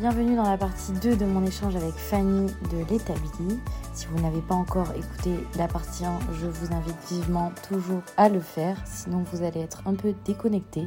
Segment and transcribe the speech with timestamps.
[0.00, 3.58] Bienvenue dans la partie 2 de mon échange avec Fanny de l'établi.
[3.94, 8.28] Si vous n'avez pas encore écouté la partie 1, je vous invite vivement toujours à
[8.28, 10.84] le faire, sinon vous allez être un peu déconnecté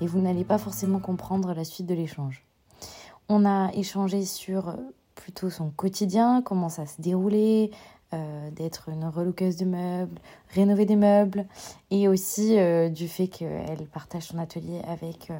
[0.00, 2.44] et vous n'allez pas forcément comprendre la suite de l'échange.
[3.28, 4.74] On a échangé sur
[5.14, 7.70] plutôt son quotidien, comment ça se déroulait,
[8.12, 11.46] euh, d'être une relookeuse de meubles, rénover des meubles,
[11.92, 15.38] et aussi euh, du fait qu'elle partage son atelier avec euh,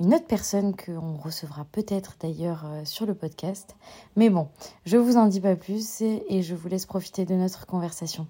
[0.00, 3.76] une autre personne qu'on recevra peut-être d'ailleurs sur le podcast.
[4.16, 4.48] Mais bon,
[4.86, 8.26] je vous en dis pas plus et je vous laisse profiter de notre conversation.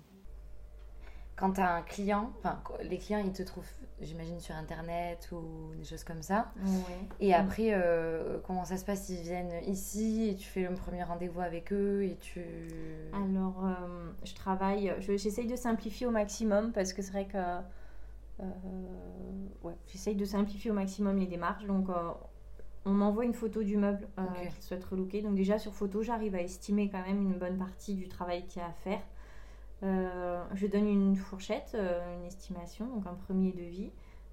[1.36, 3.64] Quand tu as un client, enfin les clients ils te trouvent
[4.00, 6.52] j'imagine sur internet ou des choses comme ça.
[7.20, 9.08] Et après, euh, comment ça se passe?
[9.08, 12.42] Ils viennent ici et tu fais le premier rendez-vous avec eux et tu.
[13.12, 17.38] Alors, euh, je travaille, j'essaye de simplifier au maximum parce que c'est vrai que.
[18.40, 18.44] Euh,
[19.62, 21.64] ouais, j'essaye de simplifier au maximum les démarches.
[21.66, 21.88] Donc,
[22.84, 24.48] on m'envoie une photo du meuble okay.
[24.48, 25.22] qu'il souhaite relooker.
[25.22, 28.62] Donc, déjà sur photo, j'arrive à estimer quand même une bonne partie du travail qu'il
[28.62, 29.00] y a à faire.
[29.84, 33.90] Euh, je donne une fourchette, euh, une estimation, donc un premier devis.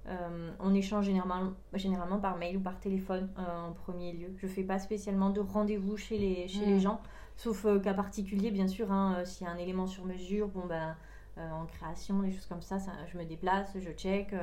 [0.07, 4.33] Euh, on échange généralement, généralement par mail ou par téléphone en premier lieu.
[4.37, 6.79] Je ne fais pas spécialement de rendez-vous chez les, chez les mm.
[6.79, 7.01] gens,
[7.35, 8.91] sauf cas particulier, bien sûr.
[8.91, 10.95] Hein, S'il y a un élément sur mesure, bon, ben,
[11.37, 14.33] en création, des choses comme ça, ça je me déplace, je check.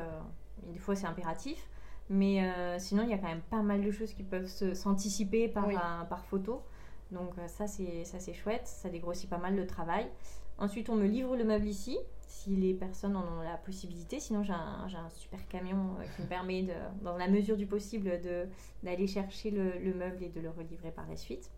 [0.66, 1.68] des fois, c'est impératif.
[2.10, 2.46] Mais
[2.78, 5.68] sinon, il y a quand même pas mal de choses qui peuvent s'anticiper par,
[6.08, 6.62] par photo.
[7.10, 8.66] Donc ça, c'est chouette.
[8.66, 10.06] Ça dégrossit pas mal le travail.
[10.58, 11.98] Ensuite, on me livre le meuble ici,
[12.28, 14.20] si les personnes en ont la possibilité.
[14.20, 17.66] Sinon, j'ai un, un, super camion euh, qui me permet, de, dans la mesure du
[17.66, 18.20] possible,
[18.82, 21.50] d'aller chercher le, le, meuble et de le relivrer par la suite.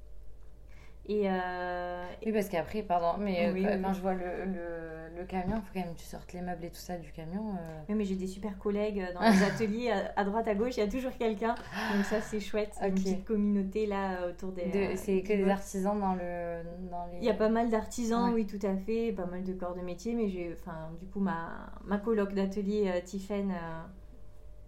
[1.07, 5.57] Et euh, Oui, parce qu'après, pardon, mais euh, quand je vois le, le, le camion,
[5.57, 7.51] il faut quand même que tu sortes les meubles et tout ça du camion.
[7.51, 7.81] Euh.
[7.89, 10.83] Oui, mais j'ai des super collègues dans les ateliers, à, droite, à gauche, il y
[10.83, 11.55] a toujours quelqu'un.
[11.95, 14.97] Donc ça, c'est chouette, une petite communauté là autour des...
[14.97, 17.19] c'est que des artisans dans, le, dans les...
[17.19, 19.83] Il y a pas mal d'artisans, oui, tout à fait, pas mal de corps de
[19.83, 23.53] métier, mais j'ai, enfin, du coup, ma, ma coloc d'atelier, Tiffen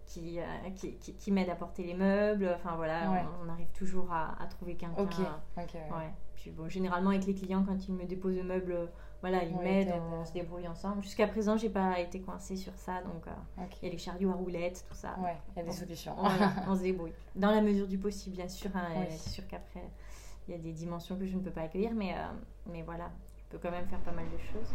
[0.05, 0.39] qui,
[0.75, 2.49] qui, qui, m'aide à porter les meubles.
[2.55, 3.11] Enfin voilà,
[3.43, 5.01] on, arrive toujours à, à trouver quelqu'un.
[5.01, 5.15] Ok,
[5.57, 5.73] ok.
[5.73, 6.11] Ouais.
[6.37, 8.89] Puis bon, généralement avec les clients, quand ils me déposent le meuble,
[9.21, 11.01] voilà, ils m'aident, on, se débrouille ensemble.
[11.01, 14.29] Jusqu'à présent, j'ai pas été coincée sur ça, donc euh, il y a les chariots
[14.29, 15.15] à roulettes, tout ça.
[15.19, 16.15] Ouais, il y a des solutions.
[16.67, 17.13] On, se débrouille.
[17.35, 18.69] Dans la mesure du possible, bien sûr.
[18.75, 19.89] Hein, C'est sûr qu'après,
[20.47, 23.09] il y a des dimensions que je ne peux pas accueillir, mais, euh, mais voilà,
[23.37, 24.73] je peux quand même faire pas mal de choses.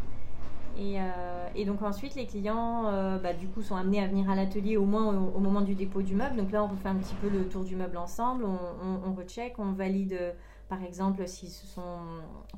[0.77, 4.29] Et, euh, et, donc ensuite, les clients, euh, bah, du coup, sont amenés à venir
[4.29, 6.37] à l'atelier au moins au, moment du dépôt du meuble.
[6.37, 9.15] Donc là, on refait un petit peu le tour du meuble ensemble, on, on, on
[9.15, 10.35] recheck, on valide,
[10.73, 11.99] par exemple, s'ils se sont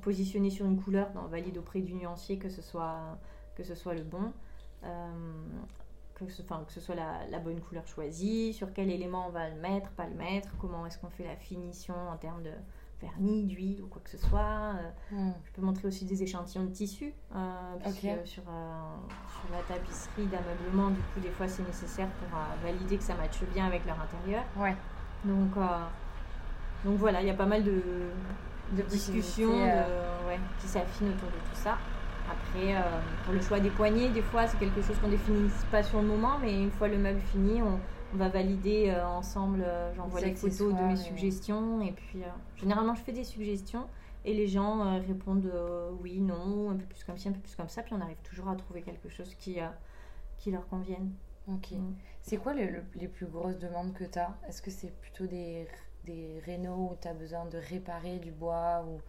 [0.01, 3.19] positionnés sur une couleur, ben, on valide auprès du nuancier que ce soit,
[3.57, 4.33] que ce soit le bon,
[4.85, 5.11] euh,
[6.15, 9.31] que, ce, enfin, que ce soit la, la, bonne couleur choisie, sur quel élément on
[9.31, 12.53] va le mettre, pas le mettre, comment est-ce qu'on fait la finition en termes de
[13.03, 14.77] vernis, d'huile ou quoi que ce soit.
[14.77, 15.33] Euh, hmm.
[15.47, 18.43] Je peux montrer aussi des échantillons de tissu, euh, sur, euh, sur,
[19.51, 22.29] la tapisserie d'ameublement, du coup, des fois, c'est nécessaire pour
[22.63, 24.45] valider que ça matche bien avec leur intérieur.
[24.57, 24.77] Ouais.
[25.25, 25.57] Donc,
[26.85, 27.83] donc voilà, il y a pas mal de,
[28.73, 31.79] de discussions ouais, qui s'affinent autour de tout ça.
[32.31, 32.75] Après,
[33.25, 36.07] pour le choix des poignées, des fois, c'est quelque chose qu'on définit pas sur le
[36.07, 37.79] moment, mais une fois le meuble fini, on,
[38.15, 39.63] on va valider euh, ensemble.
[39.67, 41.81] Euh, j'envoie les photos de mes suggestions.
[41.81, 43.87] Et puis, euh, généralement, je fais des suggestions.
[44.25, 45.53] Et les gens répondent
[46.01, 47.83] oui, non, un peu plus comme ci, un peu plus comme ça.
[47.83, 49.59] Puis on arrive toujours à trouver quelque chose qui,
[50.39, 51.11] qui leur convienne.
[51.47, 51.73] Ok.
[51.73, 51.93] Mm.
[52.23, 55.67] C'est quoi les plus grosses demandes que tu as Est-ce que c'est plutôt des,
[56.05, 59.01] des rénaux où tu as besoin de réparer du bois ou,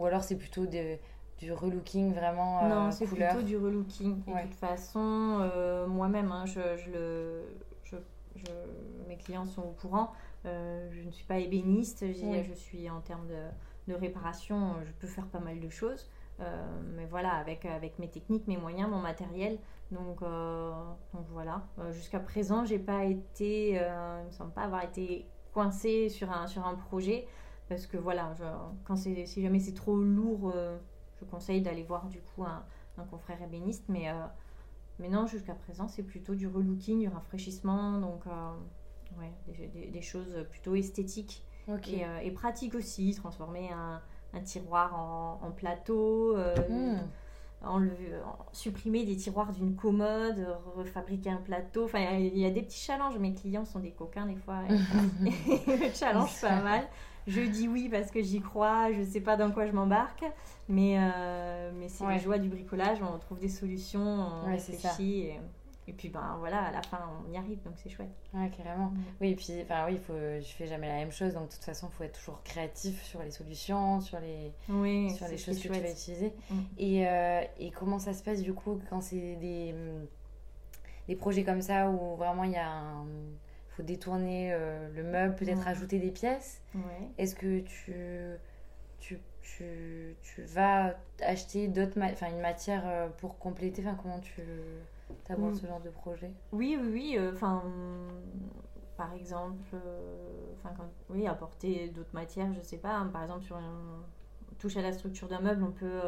[0.00, 4.22] ou alors c'est plutôt du relooking vraiment Non, c'est plutôt du relooking.
[4.24, 5.50] de toute façon,
[5.88, 7.42] moi-même, hein, je, je, le,
[9.08, 10.12] mes clients sont au courant.
[10.44, 13.26] Euh, je ne suis pas ébéniste, je, suis en termes
[13.88, 16.08] de réparation, je peux faire pas mal de choses.
[16.96, 19.58] mais voilà, avec, avec mes techniques, mes moyens, mon matériel.
[19.90, 21.62] Donc, donc voilà.
[21.92, 26.66] Jusqu'à présent, j'ai pas été, il me semble pas avoir été coincée sur un, sur
[26.66, 27.26] un projet.
[27.68, 28.34] Parce que voilà,
[28.84, 30.54] quand si jamais c'est trop lourd,
[31.18, 32.62] je conseille d'aller voir du coup un,
[32.98, 33.84] un confrère ébéniste.
[33.88, 34.08] Mais
[34.98, 38.52] mais non, jusqu'à présent, c'est plutôt du relooking, du rafraîchissement, donc euh,
[39.18, 43.14] ouais, des, choses plutôt esthétiques et, euh, pratiques aussi.
[43.14, 44.00] Transformer un,
[44.32, 46.96] un tiroir en, plateau, euh,
[47.66, 47.90] hmm.
[48.52, 50.46] supprimer des tiroirs d'une commode,
[50.76, 51.84] refabriquer un plateau.
[51.84, 53.18] Enfin, il y, a des petits challenges.
[53.18, 54.62] Mes clients sont des coquins des fois.
[55.26, 56.88] Et, challenge pas mal
[57.26, 60.24] je dis oui parce que j'y crois, je ne sais pas dans quoi je m'embarque,
[60.68, 65.30] mais, euh, mais c'est la joie du bricolage, on trouve des solutions, on réfléchit.
[65.88, 68.10] Et, puis ben voilà, à la fin on y arrive, donc c'est chouette.
[68.34, 68.86] Ouais, carrément.
[68.86, 69.04] Mm.
[69.20, 71.64] Oui, et puis enfin oui, faut, je fais jamais la même chose, donc de toute
[71.64, 74.52] façon, il faut être toujours créatif sur les solutions, sur les,
[75.10, 76.32] sur les choses que tu vas utiliser.
[76.50, 76.54] Mm.
[76.78, 79.74] Et, euh, et comment ça se passe du coup quand c'est des,
[81.08, 83.06] des projets comme ça où vraiment il y a un
[83.76, 86.62] faut détourner euh, le meuble, peut-être rajouter des pièces?
[87.18, 87.94] Est-ce que tu,
[89.00, 93.82] tu, tu, tu, vas acheter d'autres enfin une matière euh, pour compléter?
[93.86, 94.42] Enfin comment tu
[95.28, 95.58] abordes mm.
[95.58, 97.62] ce genre de projet oui oui oui euh, enfin
[98.96, 99.76] par exemple
[100.56, 100.74] enfin
[101.10, 104.02] oui apporter d'autres matières je sais pas hein, par exemple sur une
[104.58, 106.00] touche à la structure d'un meuble on peut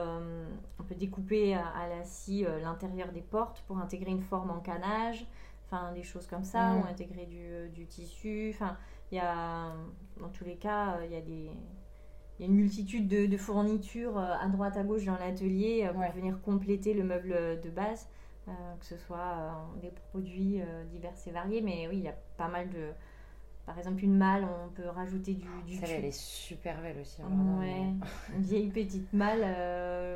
[0.79, 4.61] on peut découper à, à la scie l'intérieur des portes pour intégrer une forme en
[4.61, 5.27] canage
[5.71, 6.91] enfin des choses comme ça, ou mm.
[6.91, 8.51] intégrer du, euh, du tissu.
[8.55, 8.77] Enfin,
[9.13, 9.73] il y a,
[10.19, 11.51] dans tous les cas, euh, il y a des
[12.39, 16.01] il y a une multitude de, fournitures euh, à droite à gauche dans l'atelier pour
[16.15, 18.09] venir compléter le meuble de base,
[18.81, 20.61] que ce soit des produits
[20.91, 21.61] divers et variés.
[21.61, 22.91] Mais oui, il y a pas mal de.
[23.67, 25.47] Par exemple, une malle, on peut rajouter du.
[25.67, 27.21] du elle est super belle aussi.
[27.23, 27.93] Ouais,
[28.35, 29.41] une vieille petite malle.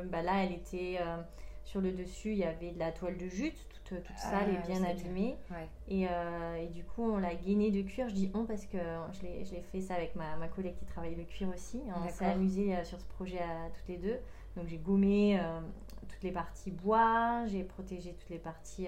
[0.09, 0.99] bah là, elle était
[1.63, 4.57] sur le dessus, il y avait de la toile de jute, toute, toute sale et
[4.61, 5.35] ah, bien abîmée.
[5.87, 8.09] Et, euh, et, du coup, on l'a gainé de cuir.
[8.09, 8.77] Je dis on parce que
[9.13, 11.81] je l'ai fait ça avec ma, ma, collègue qui travaille le cuir aussi.
[11.95, 14.17] On s'est amusé euh, sur ce projet à toutes les deux.
[14.55, 15.59] Donc j'ai gommé euh,
[16.23, 18.87] toutes les parties bois, j'ai protégé toutes les parties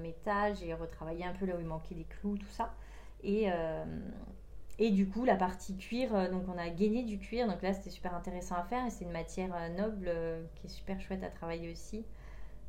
[0.00, 2.72] métal, j'ai retravaillé un peu là où il manquait des clous, tout ça.
[3.24, 3.48] Et,
[4.78, 7.48] et du coup, la partie cuir, donc on a gainé du cuir.
[7.48, 10.12] Donc là, c'était super intéressant à faire et c'est une matière noble
[10.54, 12.04] qui est super chouette à travailler aussi.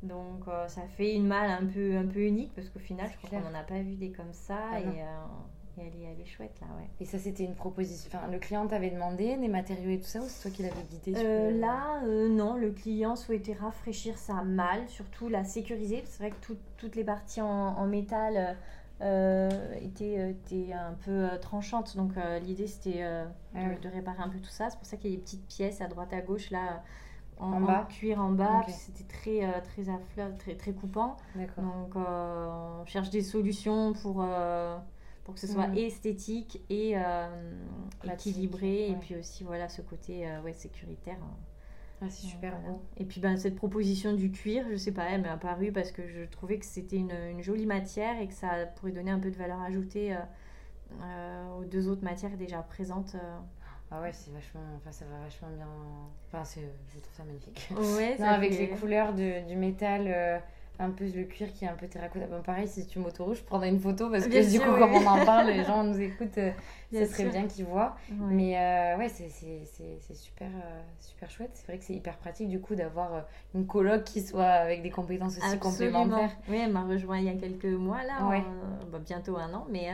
[0.02, 3.16] Donc euh, ça fait une malle un peu, un peu unique parce qu'au final, je
[3.16, 5.26] crois qu'on n'en a pas vu des comme ça ah et, euh,
[5.78, 6.66] et, elle, est, elle est chouette là.
[6.76, 6.88] Ouais.
[7.00, 8.10] Et ça, c'était une proposition.
[8.12, 10.82] Enfin, le client t'avait demandé des matériaux et tout ça ou c'est toi qui l'avais
[10.90, 16.02] guidé euh, Là, non, le client souhaitait rafraîchir sa malle, surtout la sécuriser.
[16.06, 18.56] C'est vrai que toutes les parties en, en métal.
[19.00, 24.50] étaient, étaient, un peu tranchantes donc l'idée c'était de, ah de, réparer un peu tout
[24.50, 26.82] ça c'est pour ça qu'il y a des petites pièces à droite à gauche là
[27.40, 27.86] en, bas.
[27.88, 29.84] cuir en bas, c'était très, euh, très
[30.38, 31.16] très, très coupant.
[31.36, 34.76] Donc euh, on cherche des solutions pour, euh,
[35.28, 35.76] pour que ce soit mm.
[35.76, 36.94] esthétique et
[38.02, 38.88] équilibré.
[38.88, 41.18] Et puis aussi voilà ce côté ouais, sécuritaire.
[42.00, 42.80] Ah, c'est super beau.
[42.96, 46.08] Et puis ben, cette proposition du cuir, je sais pas, elle m'est apparue parce que
[46.08, 49.30] je trouvais que c'était une, une, jolie matière et que ça pourrait donner un peu
[49.30, 50.16] de valeur ajoutée
[51.58, 53.14] aux deux autres matières déjà présentes
[53.90, 55.66] ah ouais, c'est vachement, enfin ça va vachement bien.
[56.26, 57.68] Enfin, c'est, je trouve ça magnifique.
[57.70, 60.38] Ouais, non, avec les couleurs de, du métal, euh,
[60.78, 62.26] un peu le cuir qui est un peu terracotta.
[62.26, 65.06] Bon, pareil, si tu m'autorouges, je prendrai une photo parce que du coup, comme on
[65.06, 66.50] en parle, les gens nous écoutent, euh,
[66.92, 67.96] ça serait bien qu'ils voient.
[68.10, 69.62] Mais euh, ouais, c'est, c'est,
[70.00, 70.48] c'est, super,
[71.00, 71.50] super chouette.
[71.54, 74.90] C'est vrai que c'est hyper pratique du coup d'avoir une coloc qui soit avec des
[74.90, 76.30] compétences aussi complémentaires.
[76.48, 78.42] Oui, elle m'a rejoint il y a quelques mois là, ouais.
[78.90, 79.90] bah, bientôt un an, mais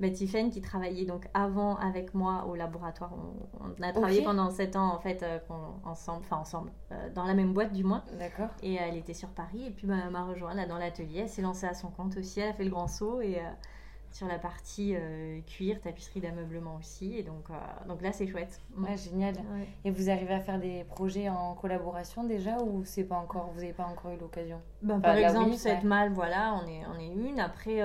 [0.00, 3.12] bah, qui travaillait donc avant avec moi au laboratoire.
[3.60, 5.38] On, a travaillé pendant 7 ans en fait euh,
[5.84, 8.02] ensemble, enfin ensemble, euh, dans la même boîte du moins.
[8.18, 8.48] D'accord.
[8.62, 11.20] Et elle était sur Paris et puis bah, elle m'a rejoint là dans l'atelier.
[11.20, 12.40] Elle s'est lancée à son compte aussi.
[12.40, 13.50] Elle a fait le grand saut et euh,
[14.12, 14.94] sur la partie
[15.46, 17.16] cuir, tapisserie d'ameublement aussi.
[17.16, 17.48] Et donc,
[17.86, 18.60] donc là, c'est chouette.
[18.76, 19.34] Ouais, génial.
[19.84, 23.60] Et vous arrivez à faire des projets en collaboration déjà ou c'est pas encore, vous
[23.60, 24.60] n'avez pas encore eu l'occasion?
[24.82, 27.40] Ben, Par exemple, cette malle, voilà, on est, on est une.
[27.40, 27.80] Après,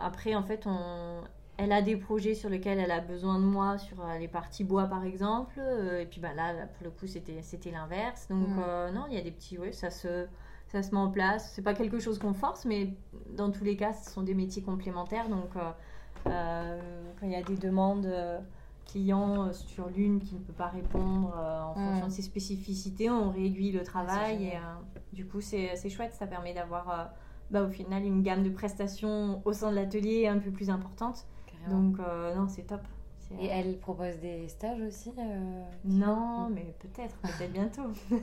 [0.00, 1.22] après, en fait, on,
[1.58, 4.62] elle a des projets sur lesquels elle a besoin de moi, sur euh, les parties
[4.62, 5.58] bois par exemple.
[5.58, 8.28] Euh, et puis bah, là, pour le coup, c'était, l'inverse.
[8.28, 8.62] Donc mm.
[8.64, 10.26] euh, non, il y a des petits, oui, ça se,
[10.68, 11.52] ça se met en place.
[11.54, 12.94] C'est pas quelque chose qu'on force, mais
[13.36, 15.28] dans tous les cas, ce sont des métiers complémentaires.
[15.28, 15.50] Donc
[16.24, 18.08] quand il y a des demandes
[18.86, 21.84] clients sur l'une qui ne peut pas répondre en mm.
[21.84, 24.44] fonction de ses spécificités, on réduit le travail.
[24.44, 24.58] Et
[25.12, 27.10] du coup, c'est, chouette, ça permet d'avoir...
[27.50, 31.24] Bah, au final une gamme de prestations au sein de l'atelier un peu plus importante
[31.68, 32.80] donc, euh, non, c'est top.
[33.38, 37.90] Et elle propose des stages aussi euh, Non, mais peut-être, peut-être bientôt.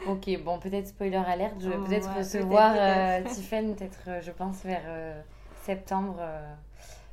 [0.08, 4.00] Ok, bon, peut-être spoiler alerte, je vais Oh, peut-être ouais, recevoir peut-être, euh, Tiffen, peut-être,
[4.08, 5.20] euh, je pense, vers euh,
[5.62, 6.54] septembre, euh,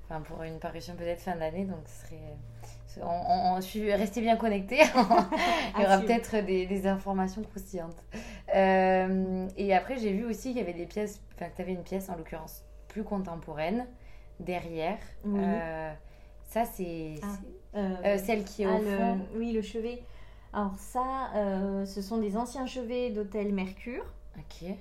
[0.09, 2.19] enfin, pour une parution peut-être fin d'année, donc ce serait...
[3.01, 4.81] On, on, on- je suis- restez bien connectés,
[5.77, 7.95] il y aura peut-être des, des informations croustillantes.
[8.53, 11.71] Euh, et après, j'ai vu aussi qu'il y avait des pièces, enfin, que tu avais
[11.73, 13.87] une pièce en l'occurrence plus contemporaine
[14.39, 14.99] derrière.
[15.25, 15.39] Oui.
[15.43, 15.91] Euh,
[16.49, 19.19] ça, c'est Ah, Euh, celle qui est ah, au le- fond.
[19.37, 20.03] Oui, le chevet.
[20.53, 24.05] Alors ça, euh, ce sont des anciens chevets d'hôtel Mercure.
[24.37, 24.63] Ok.
[24.63, 24.75] Euh,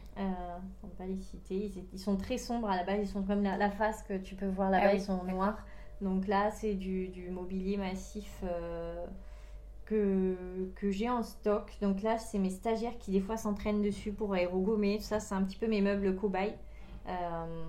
[0.82, 1.72] on ne va pas les citer.
[1.92, 2.98] Ils, sont très sombres à la base.
[3.00, 4.86] Ils sont comme la, la face que tu peux voir là-bas.
[4.88, 5.58] Ah oui, ils sont noirs.
[6.02, 9.06] Donc là, c'est du, du mobilier massif euh,
[9.86, 10.36] que,
[10.76, 11.70] que j'ai en stock.
[11.80, 14.98] Donc là, c'est mes stagiaires qui des fois s'entraînent dessus pour aérogommer.
[14.98, 16.56] Tout ça, c'est un petit peu mes meubles cobayes.
[17.08, 17.66] Euh,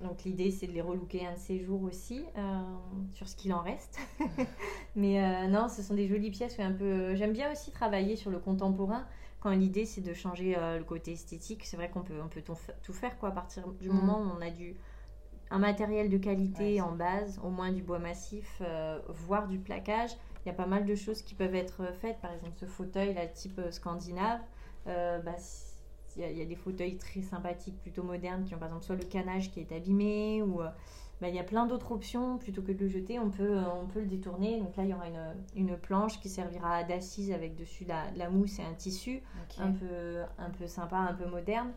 [0.00, 2.62] donc l'idée, c'est de les relooker un de ces jours aussi, euh,
[3.12, 3.98] sur ce qu'il en reste.
[4.96, 6.58] Mais euh, non, ce sont des jolies pièces.
[6.60, 7.14] Un peu...
[7.14, 9.04] J'aime bien aussi travailler sur le contemporain
[9.40, 11.64] quand l'idée c'est de changer le côté esthétique.
[11.64, 13.96] C'est vrai qu'on peut, on peut tout fa- tout faire quoi, à partir du Mhm.
[13.96, 14.76] moment où on a du,
[15.50, 18.62] un matériel de qualité Ouais, en base, au moins du bois massif,
[19.08, 20.12] voire du plaquage.
[20.44, 22.20] Il y a pas mal de choses qui peuvent être faites.
[22.20, 24.40] Par exemple, ce fauteuil là, type scandinave.
[24.84, 25.36] bah,
[26.16, 28.68] il y, a, il y a des fauteuils très sympathiques, plutôt modernes, qui ont par
[28.68, 30.68] exemple soit le canage qui est abîmé, ou euh,
[31.20, 32.38] bah, il y a plein d'autres options.
[32.38, 34.58] Plutôt que de le jeter, on peut, euh, on peut le détourner.
[34.60, 38.28] Donc là, il y aura une, une planche qui servira d'assise avec dessus la, la
[38.30, 39.22] mousse et un tissu
[39.62, 41.72] un peu, un peu sympa, un peu moderne.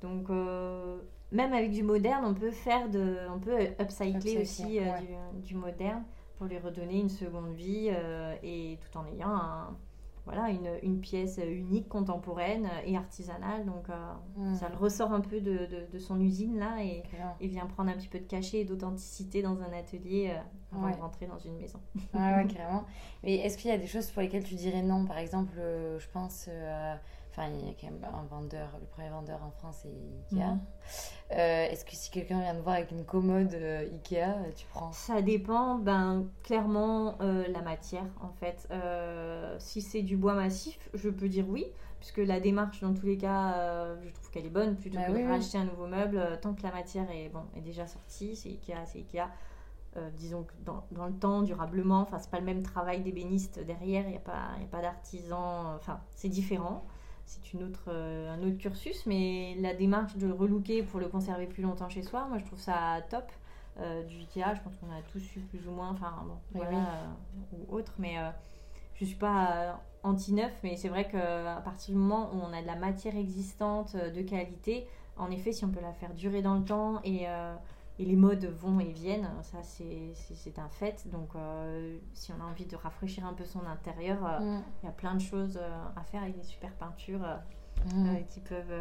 [0.00, 0.98] Donc, euh,
[1.30, 4.82] même avec du moderne, on peut faire de, on peut upcycler aussi euh,
[5.36, 6.02] du, du moderne
[6.36, 9.76] pour lui redonner une seconde vie euh, et tout en ayant un-
[10.24, 13.64] voilà, une, une pièce unique, contemporaine et artisanale.
[13.66, 13.94] Donc, euh,
[14.36, 14.54] Mm.
[14.54, 17.02] ça le ressort un peu de, de- de son usine là et,
[17.40, 20.38] et vient prendre un petit peu de cachet et d'authenticité dans un atelier euh,
[20.76, 20.96] avant Ouais.
[20.96, 21.80] de rentrer dans une maison.
[22.14, 22.84] Ouais, ouais, carrément.
[23.22, 25.04] Mais est-ce qu'il y a des choses pour lesquelles tu dirais non?
[25.06, 26.48] Par exemple, euh, je pense.
[27.34, 30.44] Enfin, il y a quand même un vendeur, le premier vendeur en France, c'est Ikea.
[30.50, 30.60] Mhm.
[31.32, 34.66] Euh, est-ce que si quelqu'un vient te voir avec une commode euh, Ikea, euh, tu
[34.66, 38.68] prends Ça dépend, ben, clairement, euh, la matière, en fait.
[39.58, 41.64] Si c'est du bois massif, je peux dire oui,
[42.00, 45.12] puisque la démarche, dans tous les cas, je trouve qu'elle est bonne, plutôt Bah que
[45.12, 45.30] oui, de oui.
[45.30, 48.84] racheter un nouveau meuble, tant que la matière est, bon, est déjà sortie, c'est Ikea,
[48.84, 49.28] c'est Ikea.
[49.98, 53.58] Euh, disons que dans, dans le temps, durablement, enfin, c'est pas le même travail d'ébéniste
[53.58, 56.84] derrière, il n'y a pas, y a pas d'artisan, enfin, c'est différent.
[57.32, 61.46] C'est une autre, euh, un autre cursus, mais la démarche de relooker pour le conserver
[61.46, 63.24] plus longtemps chez soi, moi je trouve ça top
[63.80, 64.54] euh, du Ikea.
[64.54, 67.42] Je pense qu'on a tous eu plus ou moins, enfin bon, Oui, voilà, oui.
[67.54, 68.16] euh, ou autre, mais
[68.94, 72.66] je suis pas anti-neuf, mais c'est vrai qu'à partir du moment où on a de
[72.66, 74.86] la matière existante de qualité,
[75.16, 77.26] en effet, si on peut la faire durer dans le temps et,
[77.98, 80.12] et les modes vont et viennent, ça c'est-
[80.58, 81.06] un fait.
[81.10, 84.62] Donc euh, si on a envie de rafraîchir un peu son intérieur, euh, Mm.
[84.82, 87.26] il y a plein de choses euh, à faire avec des super peintures
[87.94, 88.16] Mm.
[88.28, 88.72] qui peuvent,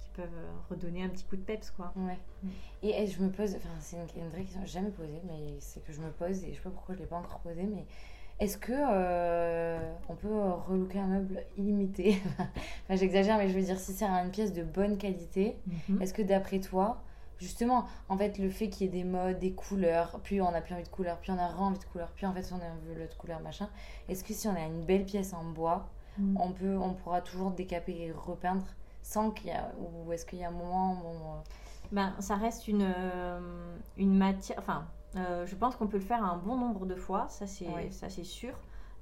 [0.00, 0.28] qui peuvent
[0.70, 1.92] redonner un petit coup de peps quoi.
[1.96, 2.18] Ouais.
[2.42, 2.48] Mm.
[2.82, 5.56] Et je me pose, enfin c'est une, une vraie question que j'ai jamais posée, mais
[5.60, 7.64] c'est que je me pose et je sais pas pourquoi je l'ai pas encore posée,
[7.64, 7.84] mais
[8.40, 10.28] est-ce que euh, on peut
[10.68, 12.22] relooker un meuble illimité?
[12.84, 16.00] Enfin j'exagère, mais je veux dire si c'est une pièce de bonne qualité, Mhm.
[16.02, 17.02] est-ce que d'après toi,
[17.38, 20.60] justement, en fait le fait qu'il y ait des modes, des couleurs, plus on a
[20.60, 22.70] plus envie de couleurs, plus on a envie de couleurs, plus en fait on a
[22.70, 23.68] envie de couleurs machin,
[24.08, 26.36] est-ce que si on a une belle pièce en bois, Mm.
[26.40, 28.66] on peut, on pourra toujours décaper et repeindre
[29.02, 31.40] sans qu'il y a, ou est-ce qu'il y a un moment, bon, euh,
[31.92, 34.58] Ben, ça reste une, euh, une matière.
[34.58, 37.68] Enfin, euh, je pense qu'on peut le faire un bon nombre de fois, ça c'est
[37.68, 37.92] Oui.
[37.92, 38.52] ça c'est sûr.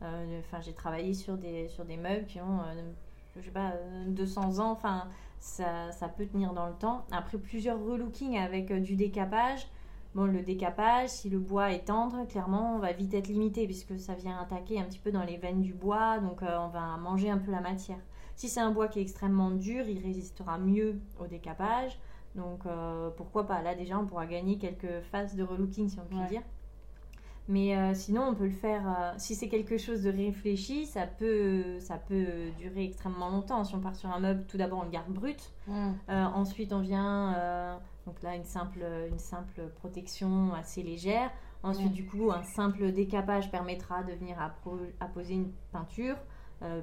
[0.03, 2.61] Euh, Enfin, j'ai travaillé sur des sur des meubles qui ont,
[3.41, 4.71] je sais pas, euh, 200 ans.
[4.71, 7.05] Enfin, ça, ça peut tenir dans le temps.
[7.13, 9.69] Après plusieurs relookings avec euh, du décapage.
[10.15, 13.99] Bon, le décapage, si le bois est tendre, clairement, on va vite être limité puisque
[13.99, 16.97] ça vient attaquer un petit peu dans les veines du bois, donc euh, on va
[16.97, 17.99] manger un peu la matière.
[18.35, 21.99] Si c'est un bois qui est extrêmement dur, il résistera mieux au décapage.
[22.35, 23.61] Donc euh, pourquoi pas?
[23.61, 26.29] Là déjà, on pourra gagner quelques phases de relooking si on peut Ouais.
[26.29, 26.43] dire.
[27.49, 28.83] Mais euh, sinon, on peut le faire.
[28.89, 32.27] euh, si c'est quelque chose de réfléchi, ça peut, ça peut
[32.59, 33.63] durer extrêmement longtemps.
[33.63, 35.53] Si on part sur un meuble, tout d'abord on le garde brut.
[35.69, 41.31] mm, Euh, ensuite, on vient, donc là, une simple, une simple protection assez légère.
[41.63, 41.93] Ensuite, Ouais.
[41.93, 44.37] du coup, un simple décapage permettra de venir
[45.01, 46.17] apposer une peinture,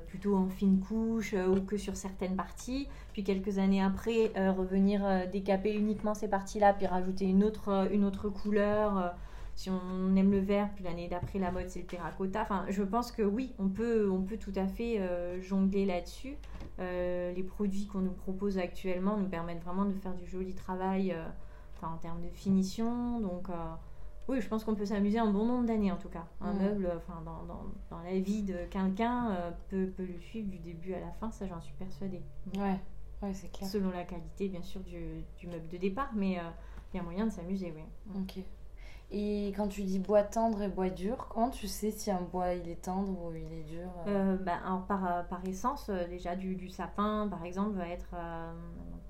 [0.07, 2.87] plutôt en fine couche ou que sur certaines parties.
[3.11, 5.01] Puis quelques années après, revenir
[5.31, 9.13] décaper uniquement ces parties-là, puis rajouter une autre, une autre couleur.
[9.55, 12.41] Si on aime le vert, puis l'année d'après, la mode, c'est le terracotta.
[12.41, 16.37] Enfin, je pense que oui, on peut, on peut tout à fait euh, jongler là-dessus.
[16.79, 21.11] Euh, les produits qu'on nous propose actuellement nous permettent vraiment de faire du joli travail
[21.11, 21.23] euh,
[21.75, 23.19] enfin, en termes de finition.
[23.19, 23.47] Donc,
[24.27, 26.25] oui, je pense qu'on peut s'amuser un bon nombre d'années en tout cas.
[26.41, 26.61] Un Mm.
[26.63, 30.93] meuble, enfin, dans, dans, dans la vie de quelqu'un, peut, peut le suivre du début
[30.95, 32.21] à la fin, ça j'en suis persuadée.
[32.57, 32.79] Ouais,
[33.21, 33.69] ouais, c'est clair.
[33.69, 36.39] Selon la qualité, bien sûr, du, du meuble de départ, mais
[36.93, 37.83] il y a moyen de s'amuser, oui.
[38.19, 38.43] Ok.
[39.11, 42.53] Et quand tu dis bois tendre et bois dur, comment tu sais si un bois
[42.53, 46.07] il est tendre ou il est dur euh Euh, bah, par, euh, par essence, euh,
[46.07, 48.15] déjà du, du sapin, par exemple, va être,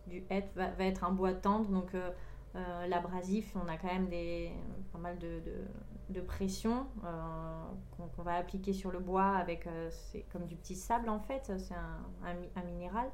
[0.07, 1.95] du hêtre, va, être un bois tendre, donc
[2.87, 4.51] l'abrasif, on a quand même des,
[4.91, 5.41] pas mal de,
[6.09, 6.85] de, pression
[7.97, 11.73] qu'on va appliquer sur le bois avec, c'est comme du petit sable en fait, c'est
[11.73, 13.09] un, un un minéral.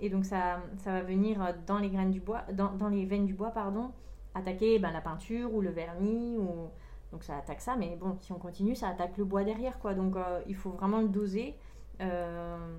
[0.00, 3.26] Et donc ça, ça va venir dans les graines du bois, dans, dans les veines
[3.26, 3.92] du bois, pardon,
[4.36, 6.70] attaquer ben, la peinture ou le vernis ou
[7.12, 9.94] donc ça attaque ça, mais bon, si on continue, ça attaque le bois derrière, quoi.
[9.94, 11.56] Donc euh, il faut vraiment le doser.
[12.00, 12.76] Euh,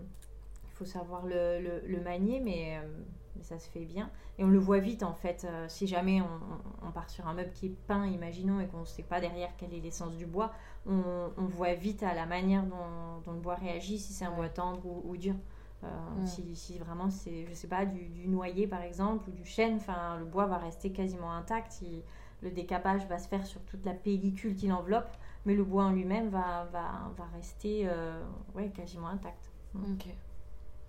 [0.65, 2.87] il faut savoir le, le- le manier, mais, euh,
[3.35, 4.09] mais ça se fait bien.
[4.37, 5.47] Et on le voit vite, en fait.
[5.67, 6.21] si jamais
[6.85, 9.49] on, part sur un meuble qui est peint, imaginons, et qu'on ne sait pas derrière
[9.57, 10.51] quelle est l'essence du bois,
[10.85, 14.31] on, on voit vite à la manière dont, dont le bois réagit, si c'est un
[14.31, 15.35] bois tendre ou, ou dur.
[15.83, 16.25] Euh, Mm.
[16.25, 19.75] si, si vraiment c'est, je sais pas, du, du noyer par exemple, ou du chêne,
[19.75, 21.81] enfin, le bois va rester quasiment intact.
[21.81, 22.03] Il-
[22.41, 25.09] le décapage va se faire sur toute la pellicule qui l'enveloppe,
[25.45, 28.23] mais le bois en lui-même va, va, va rester euh,
[28.55, 29.51] ouais, quasiment intact.
[29.75, 30.07] Ok.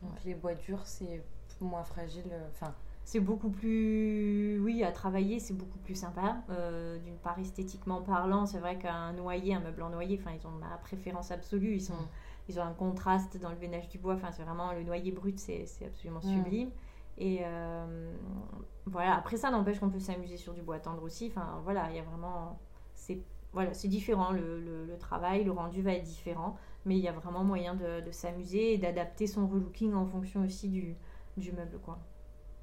[0.03, 1.23] Donc les bois durs, c'est
[1.61, 2.25] moins fragile.
[2.33, 6.37] euh, Enfin, C'est beaucoup plus, oui, à travailler, c'est beaucoup plus sympa.
[6.51, 10.47] Euh, D'une part, esthétiquement parlant, c'est vrai qu'un noyer, un meuble en noyer, enfin, ils
[10.47, 11.77] ont ma préférence absolue.
[11.77, 12.09] Ils, sont, Mm.
[12.49, 14.15] Ils ont un contraste dans le veinage du bois.
[14.15, 16.35] Enfin, c'est vraiment le noyer brut, c'est absolument Mm.
[16.35, 16.71] sublime.
[17.19, 18.13] Et euh,
[18.87, 19.17] voilà.
[19.17, 21.27] Après, ça n'empêche qu'on peut s'amuser sur du bois tendre aussi.
[21.29, 22.59] Enfin, voilà, il y a vraiment,
[22.95, 23.19] c'est
[23.53, 24.31] voilà, différent.
[24.33, 27.75] Le, le- le travail, le rendu va être différent, mais il y a vraiment moyen
[27.75, 30.97] de, de s'amuser et d'adapter son relooking en fonction aussi du,
[31.37, 31.99] du meuble, quoi.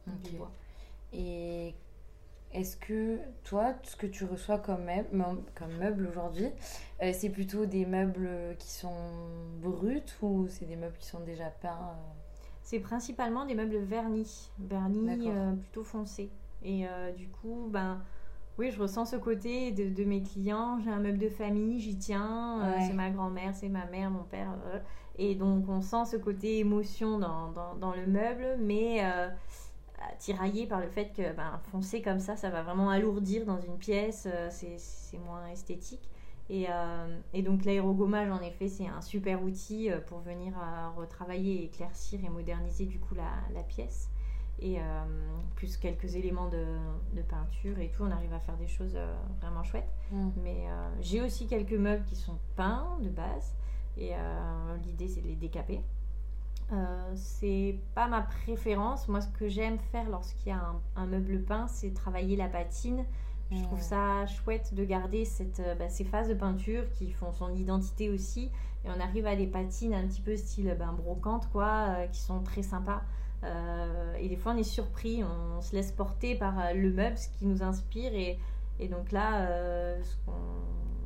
[0.08, 0.38] Du Ok.
[0.38, 0.52] bois.
[1.14, 1.76] Et
[2.56, 6.50] est-ce que toi, ce que tu reçois comme meuble, comme meuble aujourd'hui,
[7.02, 8.96] euh, c'est plutôt des meubles qui sont
[9.62, 12.14] bruts ou c'est des meubles qui sont déjà peints euh
[12.64, 16.32] C'est principalement des meubles vernis, vernis euh, plutôt foncés.
[16.64, 18.02] Et du coup, ben,
[18.58, 20.80] oui, je ressens ce côté de, de mes clients.
[20.80, 22.60] J'ai un meuble de famille, j'y tiens.
[22.64, 22.88] Ouais.
[22.88, 24.50] c'est ma grand-mère, c'est ma mère, mon père.
[25.20, 29.04] et donc, on sent ce côté émotion dans, dans, dans le meuble, mais
[30.20, 33.78] tiraillé par le fait que ben, foncé comme ça, ça va vraiment alourdir dans une
[33.78, 34.28] pièce.
[34.32, 36.10] euh, c'est moins esthétique.
[36.50, 40.90] Et, euh, et donc l'aérogommage, en effet, c'est un super outil euh, pour venir euh,
[40.96, 44.10] retravailler, éclaircir et moderniser du coup la, la pièce.
[44.60, 44.84] Et euh,
[45.56, 46.66] plus quelques éléments de,
[47.14, 48.98] de peinture et tout, on arrive à faire des choses
[49.42, 49.92] vraiment chouettes.
[50.12, 50.30] Mm.
[50.44, 50.66] Mais
[51.02, 53.54] j'ai aussi quelques meubles qui sont peints de base.
[53.98, 54.12] Et
[54.86, 55.82] l'idée, c'est de les décaper.
[56.74, 59.08] Euh, c'est pas ma préférence.
[59.08, 62.48] Moi, ce que j'aime faire lorsqu'il y a un, un meuble peint, c'est travailler la
[62.48, 63.06] patine.
[63.52, 67.32] Je trouve ça chouette de garder cette, euh, bah, ces phases de peinture qui font
[67.32, 68.50] son identité aussi.
[68.84, 72.22] Et on arrive à des patines un petit peu style ben, brocante, quoi, euh, qui
[72.22, 73.04] sont très sympas.
[73.44, 77.30] Euh, et des fois, on est surpris, on, se laisse porter par le meuble, ce
[77.30, 78.14] qui nous inspire.
[78.16, 78.40] Et,
[78.80, 79.48] et donc là,
[80.02, 80.34] ce qu'on-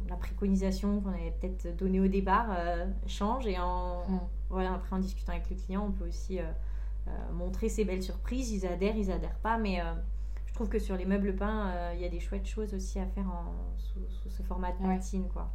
[0.10, 3.46] la préconisation qu'on avait peut-être donnée au départ euh, change.
[3.48, 4.20] Et en, Mm.
[4.50, 6.44] voilà, après, en discutant avec le client, on peut aussi euh,
[7.08, 8.52] euh, montrer ces belles surprises.
[8.52, 9.82] Ils adhèrent, ils adhèrent pas, mais
[10.48, 13.06] je trouve que sur les meubles peints, il y a des chouettes choses aussi à
[13.06, 14.96] faire en, sous, sous ce format de Ouais.
[14.98, 15.50] patine, quoi.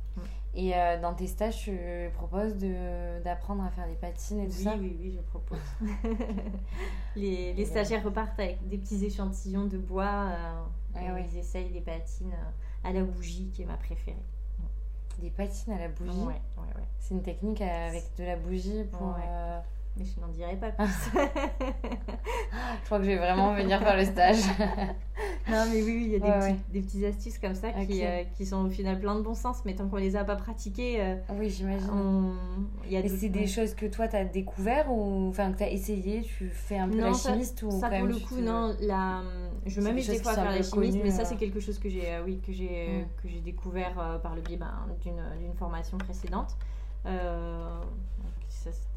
[0.56, 1.76] Et euh, dans tes stages, tu
[2.14, 2.54] proposes
[3.24, 5.58] d'apprendre à faire des patines et tout Oui, ça oui, oui, je propose.
[7.16, 10.28] les, les stagiaires repartent avec des petits échantillons de bois.
[10.96, 11.26] et ouais.
[11.32, 12.32] Ils essayent des patines
[12.84, 14.16] à la bougie, qui est ma préférée.
[15.18, 16.84] Des patines à la bougie Ouais, ouais, ouais.
[16.98, 19.08] C'est une technique avec de la bougie pour...
[19.08, 19.60] Ouais.
[19.96, 20.86] Mais je n'en dirai pas plus.
[22.82, 24.36] Je crois que je vais vraiment venir faire le stage.
[25.48, 26.56] non, mais oui, oui, il y a des, Ouais, petits- ouais.
[26.72, 29.62] des petites astuces comme ça qui, euh, qui sont au final plein de bon sens.
[29.64, 31.88] Mais tant qu'on les a pas pratiquées, euh, oui, j'imagine.
[31.90, 32.32] on...
[32.90, 36.22] Et c'est des choses que toi, tu as découvert ou enfin, que tu as essayé
[36.22, 38.40] Tu fais un peu la Non, ça- chimiste ou Ça quand pour même le coup,
[38.40, 38.74] non.
[38.80, 39.22] La...
[39.66, 41.26] Je m'amuse des fois à faire la chimiste, mais ça euh.
[41.26, 43.40] c'est quelque chose que j'ai euh, oui, que j'ai Mm.
[43.44, 44.72] découvert par le biais ben,
[45.04, 46.56] d'une formation précédente.
[47.06, 48.33] Euh, ça,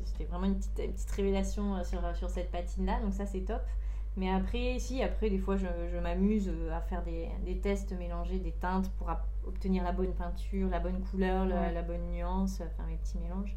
[0.03, 3.41] C'était vraiment une petite, une petite révélation euh, sur, sur cette patine-là, donc ça c'est
[3.41, 3.61] top.
[4.15, 7.91] Mais après, si, après, des fois, je, je m'amuse euh, à faire des, des tests,
[7.97, 9.11] mélanger des teintes pour
[9.45, 11.71] obtenir la bonne peinture, la bonne couleur, la, Ouais.
[11.73, 13.55] la bonne nuance, enfin mes petits mélanges.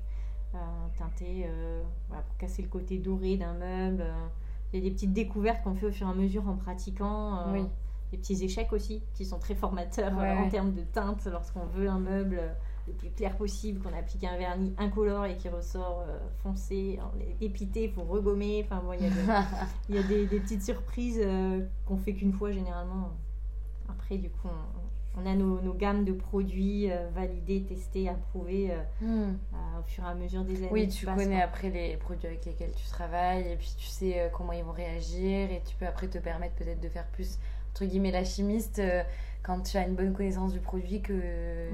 [0.55, 0.59] Euh,
[0.99, 4.03] teinter, euh, voilà, pour casser le côté doré d'un meuble.
[4.03, 4.27] euh.
[4.73, 7.39] Il y a des petites découvertes qu'on fait au fur et à mesure en pratiquant.
[7.49, 7.65] euh, Oui.
[8.13, 11.65] Des petits échecs aussi, qui sont très formateurs Ouais, euh, en termes de teinte lorsqu'on
[11.67, 12.53] veut un meuble euh,
[12.91, 17.13] le plus clair possible, qu'on applique un vernis incolore et qui ressort euh, foncé, Alors,
[17.41, 18.63] épité, il faut regommer.
[18.65, 19.45] Enfin bon, il y a, de-
[19.89, 23.11] il y a des, des petites surprises euh, qu'on fait qu'une fois généralement.
[23.89, 24.49] Après, du coup,
[25.17, 29.35] on, on a nos, nos gammes de produits euh, validés, testés, approuvés euh, Hmm.
[29.79, 30.69] au fur et à mesure des années.
[30.71, 31.45] Oui, tu connais quoi.
[31.45, 35.51] après les produits avec lesquels tu travailles et puis tu sais comment ils vont réagir
[35.51, 37.39] et tu peux après te permettre peut-être de faire plus,
[37.73, 38.81] entre guillemets, la chimiste
[39.43, 41.13] quand tu as une bonne connaissance du produit que...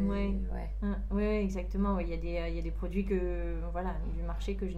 [0.09, 0.35] Ouais.
[0.55, 0.71] ouais.
[0.83, 1.95] Hein, Oui, exactement.
[1.97, 2.05] ouais.
[2.05, 4.67] Il y, a des, euh, il y a des produits que, voilà, du marché que
[4.69, 4.75] je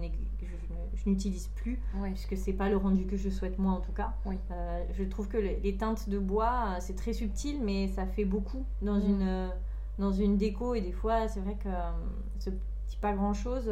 [1.05, 2.09] n'utilise plus Ouais.
[2.11, 4.13] puisque c'est pas le rendu que je souhaite moi en tout cas.
[4.25, 4.37] Oui.
[4.51, 8.05] Euh, je trouve que le- les teintes de bois, euh, c'est très subtil, mais ça
[8.05, 9.05] fait beaucoup dans, Mm.
[9.09, 9.47] une, euh,
[9.99, 10.73] dans une déco.
[10.73, 11.69] Et des fois, c'est vrai que
[12.39, 13.67] ce petit pas grand chose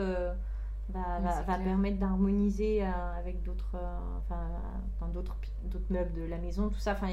[0.90, 3.76] va, va, permettre d'harmoniser avec d'autres,
[4.20, 4.48] enfin,
[5.02, 5.36] dans d'autres,
[5.90, 6.94] meubles de la maison, tout ça.
[6.94, 7.08] Enfin,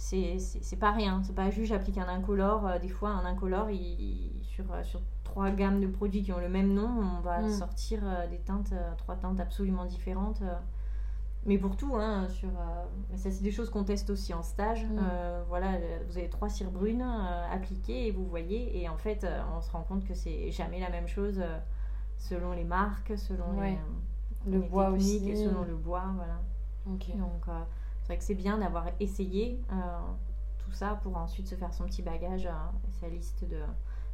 [0.00, 1.20] c'est, pas rien.
[1.24, 2.66] C'est pas juste j'applique un incolore.
[2.66, 6.32] Euh, Des fois, un incolore, il, il- sur, euh, sur trois gammes de produits qui
[6.32, 7.48] ont le même nom, on va Mm.
[7.50, 10.42] sortir euh, des teintes, trois teintes absolument différentes.
[11.46, 14.84] mais pour tout, hein, sur, euh, ça c'est des choses qu'on teste aussi en stage.
[14.84, 14.98] Mm.
[15.00, 15.68] Euh, voilà,
[16.08, 19.70] vous avez trois cires brunes euh, appliquées et vous voyez, et en fait, on se
[19.72, 21.42] rend compte que c'est jamais la même chose
[22.18, 23.78] selon les marques, selon les, Ouais.
[24.46, 25.30] Le les bois techniques, aussi.
[25.30, 26.38] et selon le bois, voilà.
[26.86, 27.06] Donc
[28.08, 29.74] c'est vrai que c'est bien d'avoir essayé euh,
[30.58, 32.50] tout ça pour ensuite se faire son petit bagage, euh,
[33.00, 33.60] sa liste de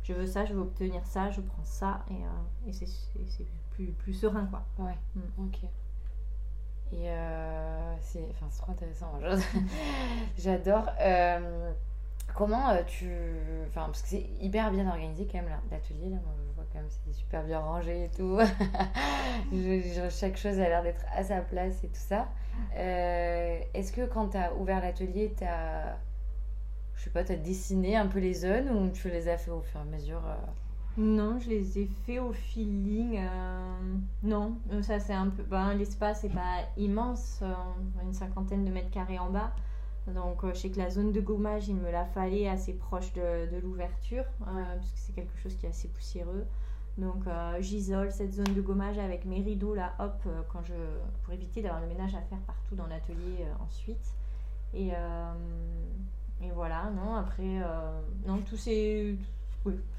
[0.03, 2.87] je veux ça, je veux obtenir ça, je prends ça, et, euh, et c'est,
[3.71, 4.63] plus, plus serein quoi.
[4.79, 5.45] Ouais, Mm.
[5.47, 5.59] ok.
[6.93, 7.09] Et
[8.01, 8.29] c'est
[8.61, 9.13] trop intéressant.
[10.39, 10.87] J'adore.
[12.35, 13.11] Comment euh, tu.
[13.69, 16.11] Enfin, parce que c'est hyper bien organisé quand même là, l'atelier.
[16.11, 18.39] Là, moi, je vois quand même c'est super bien rangé et tout.
[19.53, 22.29] Je- je- chaque chose a l'air d'être à sa place et tout ça.
[22.77, 25.97] Euh, Est-ce que quand tu as ouvert l'atelier, tu as.
[26.97, 29.81] Je sais pas, dessiné un peu les zones ou tu les as fait au fur
[29.81, 30.37] et à mesure euh?
[30.97, 33.19] Non, je les ai fait au feeling.
[33.19, 35.43] euh, Non, ça c'est un peu.
[35.43, 37.43] Ben, L'espace n'est pas immense,
[38.03, 39.53] une cinquantaine de mètres carrés en bas.
[40.07, 43.59] Donc je sais que la zone de gommage, il me la fallait assez proche de,
[43.61, 44.25] l'ouverture,
[44.81, 46.47] puisque c'est quelque chose qui est assez poussiéreux.
[46.97, 50.75] Donc euh, j'isole cette zone de gommage avec mes rideaux là, hop, euh, quand je,
[51.23, 54.15] pour éviter d'avoir le ménage à faire partout dans l'atelier euh, ensuite.
[54.75, 54.89] Et,
[56.43, 57.61] et voilà, non, après,
[58.27, 59.15] non, tout s'est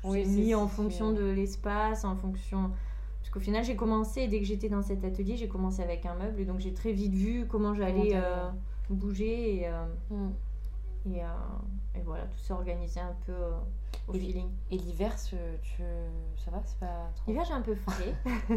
[0.04, 2.72] oui, mis en fonction de l'espace, en fonction.
[3.22, 6.16] Parce qu'au final, j'ai commencé, dès que j'étais dans cet atelier, j'ai commencé avec un
[6.16, 8.22] meuble, et donc j'ai très vite vu comment j'allais
[8.90, 9.70] bouger, et,
[10.10, 10.32] Mm.
[11.14, 11.22] et,
[11.98, 13.52] et voilà, tout s'est organisé un peu euh,
[14.08, 14.50] au Et- feeling.
[14.72, 15.36] Et l'hiver, tu...
[16.38, 17.24] ça va C'est pas trop.
[17.32, 18.16] L'hiver, j'ai un peu frais.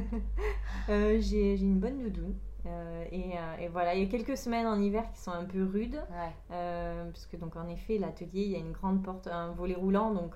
[0.89, 2.35] Euh, j'ai une bonne doudoune.
[2.67, 5.45] Euh, et, euh, et voilà, il y a quelques semaines en hiver qui sont un
[5.45, 5.95] peu rudes.
[6.11, 6.33] Ouais.
[6.51, 9.75] Euh, parce que donc en effet l'atelier il y a une grande porte un volet
[9.75, 10.35] roulant donc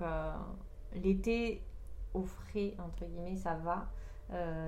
[0.95, 1.61] l'été
[2.13, 3.87] au frais entre guillemets ça va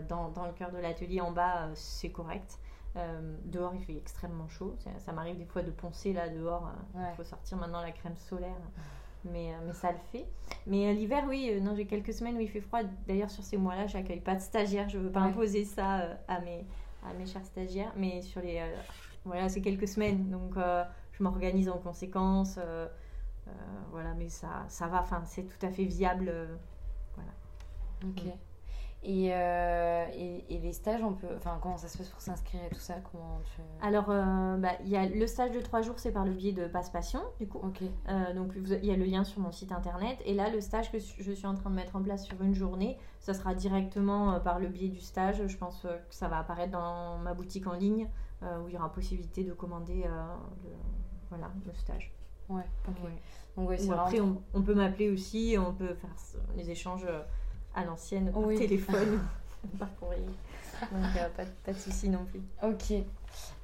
[0.09, 2.59] dans, dans le cœur de l'atelier en bas c'est correct
[2.97, 6.71] Euh, dehors il fait extrêmement chaud ça, ça m'arrive des fois de poncer là dehors
[6.93, 7.13] il Ouais.
[7.17, 8.55] faut sortir maintenant la crème solaire
[9.25, 10.25] mais, euh, mais ça le fait
[10.65, 13.43] mais euh, l'hiver oui euh, non j'ai quelques semaines où il fait froid d'ailleurs sur
[13.43, 15.29] ces mois là j'accueille pas de stagiaires je veux pas Ouais.
[15.31, 16.65] imposer ça euh, à mes
[17.03, 18.75] à mes chers stagiaires mais sur les euh,
[19.25, 22.57] voilà c'est quelques semaines donc euh, je m'organise en conséquence.
[22.57, 22.87] euh,
[23.47, 23.51] euh,
[23.91, 26.27] voilà, mais ça, ça va, enfin, c'est tout à fait viable.
[26.29, 26.55] euh,
[28.03, 28.23] Ok.
[29.07, 31.27] Et, euh, et, et les stages, on peut.
[31.37, 33.61] Enfin, comment ça se passe pour s'inscrire et tout ça Comment tu.
[33.79, 36.65] Alors, euh, bah, y a le stage de trois jours, c'est par le biais de
[36.65, 37.59] Passe Passion, du coup.
[37.59, 37.83] Ok.
[37.83, 40.17] Euh, donc, il y a le lien sur mon site internet.
[40.25, 42.55] Et là, le stage que je suis en train de mettre en place sur une
[42.55, 45.45] journée, ça sera directement euh, par le biais du stage.
[45.45, 48.09] Je pense que ça va apparaître dans ma boutique en ligne,
[48.41, 50.71] où il y aura possibilité de commander le,
[51.29, 52.11] voilà, le stage.
[52.49, 52.63] Ouais.
[52.87, 53.03] Ok.
[53.03, 53.11] Ouais.
[53.55, 56.09] Donc, ouais, c'est Ou après, on, on peut m'appeler aussi, on peut faire
[56.55, 57.07] les échanges
[57.75, 58.57] à l'ancienne Oui.
[58.57, 59.19] téléphone,
[59.79, 60.23] par courrier.
[60.91, 62.41] Donc, euh, pas, de- pas de souci non plus.
[62.63, 62.93] Ok.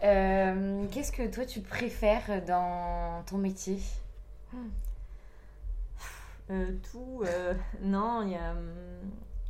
[0.03, 3.79] Euh, Qu'est-ce que toi tu préfères dans ton métier?
[6.49, 7.23] Euh, tout,
[7.81, 8.57] non, y a, hum,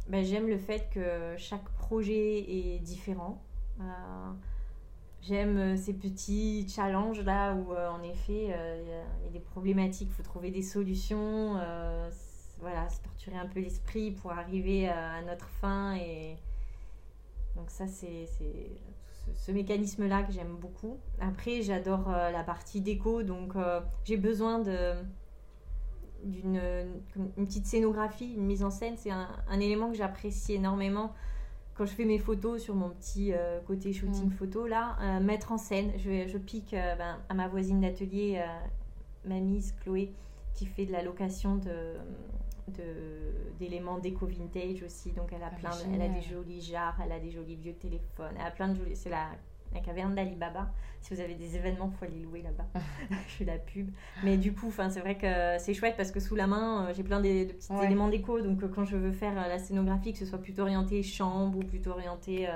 [0.07, 3.41] ben, j'aime le fait que chaque projet est différent.
[5.23, 9.39] J'aime ces petits challenges là où, en effet, il y, a- il y a des
[9.39, 11.57] problématiques, il faut trouver des solutions.
[12.61, 15.95] Voilà, se torturer un peu l'esprit pour arriver à, à notre fin.
[15.95, 16.37] Et
[17.55, 18.43] donc, ça, c'est ce,
[19.33, 20.97] ce mécanisme-là que j'aime beaucoup.
[21.19, 24.93] Après, j'adore euh, la partie déco, donc euh, j'ai besoin de
[26.23, 26.61] d'une
[27.37, 28.95] une petite scénographie, une mise en scène.
[28.95, 31.13] C'est un, un élément que j'apprécie énormément
[31.73, 34.31] quand je fais mes photos sur mon petit euh, côté shooting Mm.
[34.31, 35.19] photo là.
[35.19, 38.43] mettre en scène, je, je pique ben, à ma voisine d'atelier,
[39.25, 40.13] Mamise Chloé,
[40.53, 41.95] qui fait de la location de-
[43.59, 46.99] d'éléments déco vintage aussi donc elle a Ah, plein de- elle a des jolis jarres
[47.03, 49.27] elle a des jolis vieux téléphones elle a plein de jolis c'est la
[49.73, 50.69] la caverne d'Alibaba.
[50.99, 52.65] Si vous avez des événements, il faut aller louer là-bas.
[53.09, 53.89] je fais la pub.
[54.21, 57.03] Mais du coup, c'est vrai que c'est chouette parce que sous la main, euh, j'ai
[57.03, 58.41] plein de, petits éléments déco.
[58.41, 61.91] Donc, quand je veux faire la scénographie, que ce soit plutôt orienté chambre ou plutôt
[61.91, 62.49] orienté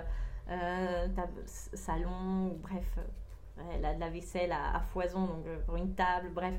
[1.74, 3.00] salon, ou bref,
[3.82, 6.54] la, de la vaisselle à, à foison, donc pour une table, bref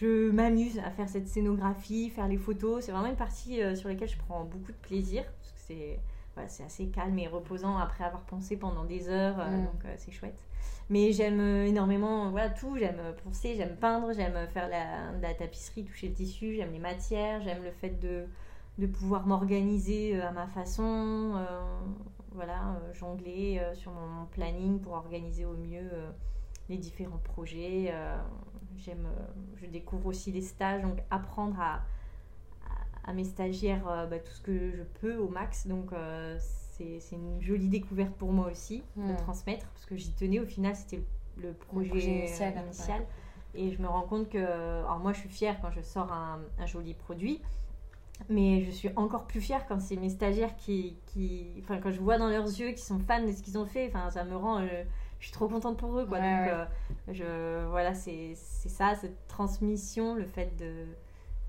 [0.00, 2.84] je m'amuse à faire cette scénographie, faire les photos.
[2.84, 5.24] C'est vraiment une partie euh, sur laquelle je prends beaucoup de plaisir.
[5.24, 5.98] Parce que c'est
[6.46, 9.40] c'est assez calme et reposant après avoir pensé pendant des heures.
[9.40, 9.64] Euh, mm.
[9.64, 10.38] Donc euh, c'est chouette.
[10.88, 12.76] Mais j'aime énormément voilà, tout.
[12.78, 17.42] J'aime penser, j'aime peindre, j'aime faire la, la, tapisserie, toucher le tissu, j'aime les matières,
[17.42, 18.26] j'aime le fait de,
[18.78, 21.44] de pouvoir m'organiser à ma façon.
[22.32, 25.90] voilà, jongler sur mon planning pour organiser au mieux
[26.68, 27.92] les différents projets.
[28.78, 31.82] J'aime, euh, je découvre aussi les stages, donc apprendre à,
[33.04, 35.66] à, mes stagiaires euh, bah, tout ce que je peux au max.
[35.66, 39.16] Donc euh, c'est, c'est une jolie découverte pour moi aussi de hmm.
[39.16, 41.02] transmettre, parce que j'y tenais au final, c'était
[41.36, 43.06] le projet, initial.
[43.54, 46.40] Et je me rends compte que, alors moi je suis fière quand je sors un,
[46.58, 47.40] un joli produit,
[48.28, 52.00] mais je suis encore plus fière quand c'est mes stagiaires qui, qui, enfin quand je
[52.00, 54.36] vois dans leurs yeux qu'ils sont fans de ce qu'ils ont fait, enfin ça me
[54.36, 54.60] rend,
[55.18, 56.06] je suis trop contente pour eux.
[56.06, 56.18] Quoi.
[56.18, 56.64] Donc, euh,
[57.08, 60.86] je, voilà, c'est ça, cette transmission, le fait de,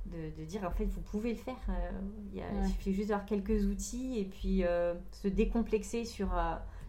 [0.06, 1.60] de, de, dire en fait, vous pouvez le faire.
[1.70, 1.92] Euh,
[2.34, 6.30] il, suffit juste d'avoir quelques outils et puis euh, se décomplexer sur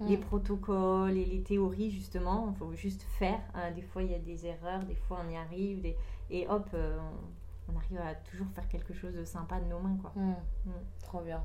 [0.00, 2.54] les protocoles et les théories, justement.
[2.54, 3.40] Il faut juste faire.
[3.74, 5.82] des fois, il y a des erreurs, des fois, on y arrive.
[5.82, 5.96] Des...
[6.30, 6.70] Et hop,
[7.68, 9.98] on, arrive à toujours faire quelque chose de sympa de nos mains.
[10.00, 10.12] Quoi.
[10.16, 10.30] Mm.
[10.64, 10.72] Mm.
[11.02, 11.44] Trop bien.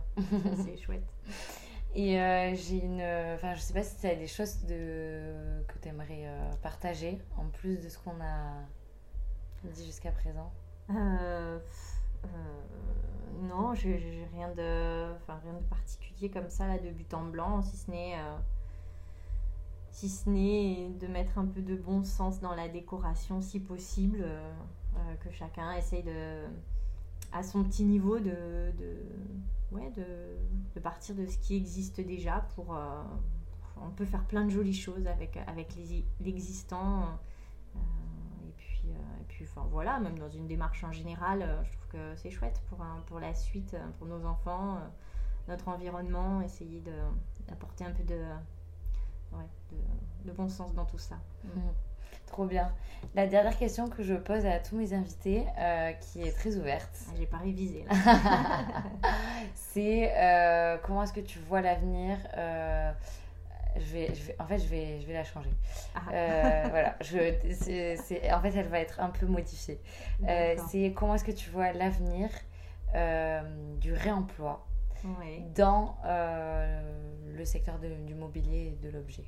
[0.63, 1.06] c'est chouette.
[1.96, 3.02] Et euh, j'ai une.
[3.36, 7.22] Enfin, je sais pas si tu as des choses de, que tu aimerais euh, partager
[7.38, 8.52] en plus de ce qu'on a
[9.64, 10.52] dit jusqu'à présent.
[10.90, 11.58] Euh,
[13.42, 17.62] non, j'ai rien de, enfin, rien de particulier comme ça là de but en blanc,
[17.62, 18.16] si ce n'est
[19.92, 24.26] si ce n'est de mettre un peu de bon sens dans la décoration si possible,
[25.22, 26.46] que chacun essaye de
[27.32, 28.98] à son petit niveau de, de
[29.76, 33.04] ouais, de, partir de ce qui existe déjà pour, euh,
[33.82, 35.76] on peut faire plein de jolies choses avec, avec
[36.20, 37.20] l'existant
[37.76, 37.80] euh,
[38.48, 41.88] et puis, euh, et puis enfin, voilà même dans une démarche en général je trouve
[41.88, 44.80] que c'est chouette pour, pour la suite pour nos enfants
[45.48, 46.82] notre environnement essayer
[47.48, 48.22] d'apporter un peu de,
[49.34, 49.48] ouais,
[50.26, 51.50] de, bon sens dans tout ça mmh.
[52.28, 52.72] Trop bien.
[53.14, 56.90] La dernière question que je pose à tous mes invités, euh, qui est très ouverte.
[57.08, 57.86] Ah, J'ai pas révisé
[59.56, 62.92] c'est euh, comment est-ce que tu vois l'avenir euh,
[63.78, 65.50] je vais, je vais, en fait, je vais, je vais la changer.
[65.96, 66.68] Ah.
[66.70, 67.18] voilà, je,
[67.52, 69.82] c'est, en fait, elle va être un peu modifiée.
[70.70, 72.30] c'est comment est-ce que tu vois l'avenir
[73.82, 74.66] du réemploi
[75.56, 79.26] dans le secteur du mobilier et de l'objet?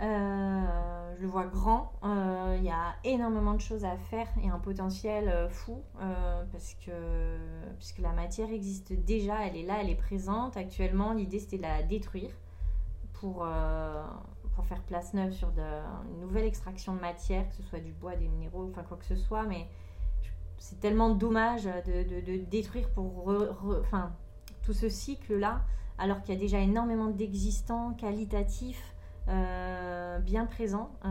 [0.00, 1.92] Euh, je le vois grand.
[2.02, 5.82] Euh, il y a énormément de choses à faire et un potentiel euh, fou
[6.50, 7.38] parce que
[7.78, 10.56] puisque la matière existe déjà, elle est là, elle est présente.
[10.56, 12.30] Actuellement, l'idée c'était de la détruire
[13.12, 13.46] pour,
[14.54, 15.62] pour faire place neuve sur de,
[16.12, 19.04] une nouvelle extraction de matière, que ce soit du bois, des minéraux, enfin quoi que
[19.04, 19.44] ce soit.
[19.44, 19.68] Mais
[20.58, 23.32] c'est tellement dommage de, de, détruire pour
[23.80, 24.12] enfin,
[24.62, 25.62] tout ce cycle-là,
[25.98, 28.91] alors qu'il y a déjà énormément d'existants qualitatifs
[30.22, 30.90] bien présent.
[31.04, 31.08] Euh,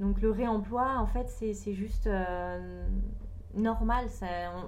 [0.00, 2.86] donc le réemploi, en fait, c'est juste euh,
[3.54, 4.06] normal.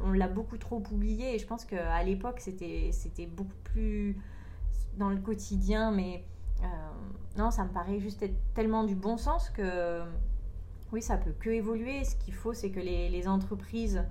[0.05, 4.17] On, l'a beaucoup trop oublié et je pense qu'à l'époque, c'était beaucoup plus
[4.97, 5.93] dans le quotidien.
[5.93, 6.25] Mais
[7.39, 10.03] non, ça me paraît juste être tellement du bon sens que
[10.93, 12.03] oui, ça peut que évoluer.
[12.05, 14.05] Ce qu'il faut, c'est que les, entreprises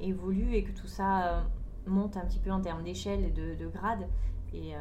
[0.00, 1.44] évoluent et que tout ça
[1.86, 4.08] monte un petit peu en termes d'échelle et de, de grade.
[4.54, 4.72] Et,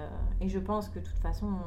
[0.48, 1.58] je pense que de toute façon,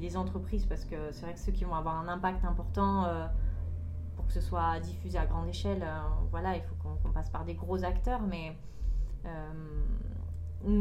[0.00, 3.26] les entreprises parce que c'est vrai que ceux qui vont avoir un impact important euh,
[4.16, 7.44] pour que ce soit diffusé à grande échelle, euh, voilà, il faut qu'on passe par
[7.44, 8.56] des gros acteurs, mais
[9.26, 9.52] euh,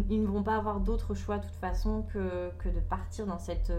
[0.09, 3.39] ils ne vont pas avoir d'autre choix de toute façon que, que de partir dans
[3.39, 3.71] cette,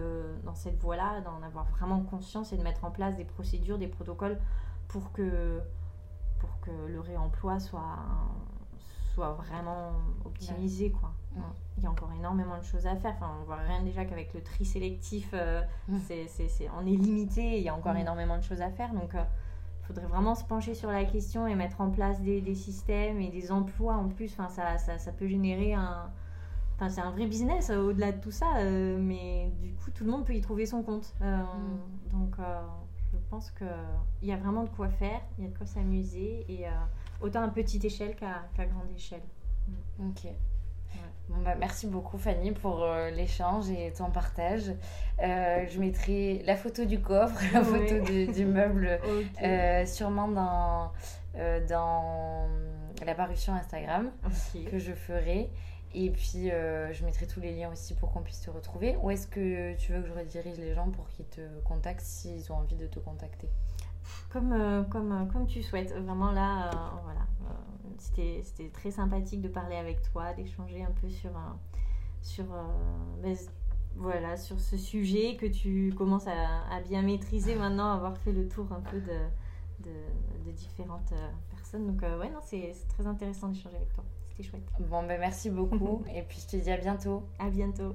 [0.44, 3.88] dans cette voie-là, d'en avoir vraiment conscience et de mettre en place des procédures, des
[3.88, 4.38] protocoles
[4.88, 5.60] pour que,
[6.40, 7.98] pour que le réemploi soit,
[9.14, 9.92] soit vraiment
[10.26, 10.90] optimisé.
[10.90, 11.14] Quoi.
[11.76, 13.14] Il y a encore énormément de choses à faire.
[13.16, 15.98] Enfin, on voit rien déjà qu'avec le tri sélectif, euh, mm.
[16.06, 17.58] c'est, on est limité.
[17.58, 17.98] Il y a encore mm.
[17.98, 18.92] énormément de choses à faire.
[18.92, 19.24] Donc, il euh,
[19.82, 23.30] faudrait vraiment se pencher sur la question et mettre en place des, des systèmes et
[23.30, 24.32] des emplois en plus.
[24.32, 26.10] Enfin, ça, ça, ça peut générer un.
[26.76, 28.46] Enfin, c'est un vrai business euh, au-delà de tout ça,
[28.98, 31.14] mais du coup, tout le monde peut y trouver son compte.
[31.20, 32.12] Mm.
[32.12, 32.36] Donc,
[33.12, 33.68] je pense qu'il
[34.22, 36.66] y a vraiment de quoi faire, il y a de quoi s'amuser, et
[37.20, 39.22] autant à petite échelle qu'à, qu'à grande échelle.
[40.00, 40.28] Ok.
[41.28, 44.72] Bon, bah, merci beaucoup Fanny pour euh, l'échange et ton partage.
[45.22, 49.00] Euh, je mettrai la photo du coffre, la photo du, meuble,
[49.42, 50.92] euh, sûrement dans,
[51.68, 52.46] dans
[53.04, 54.10] la parution Instagram
[54.70, 55.50] que je ferai.
[55.96, 58.96] Et puis, je mettrai tous les liens aussi pour qu'on puisse te retrouver.
[59.00, 62.50] Où est-ce que tu veux que je redirige les gens pour qu'ils te contactent s'ils
[62.52, 63.48] ont envie de te contacter?
[64.30, 65.92] Comme, comme, comme tu souhaites.
[65.92, 66.70] Vraiment là,
[67.04, 67.24] voilà
[67.98, 71.30] c'était très sympathique de parler avec toi, d'échanger un peu sur,
[72.22, 72.62] sur, euh,
[73.22, 73.36] ben,
[73.96, 78.72] voilà, sur ce sujet que tu commences à, bien maîtriser maintenant, avoir fait le tour
[78.72, 79.90] un peu de,
[80.44, 81.86] de, différentes euh, personnes.
[81.86, 84.04] Donc, euh, ouais, non, c'est très intéressant d'échanger avec toi.
[84.28, 84.68] C'était chouette.
[84.80, 86.02] Bon, ben merci beaucoup.
[86.14, 87.22] Et puis, je te dis à bientôt.
[87.38, 87.94] À bientôt.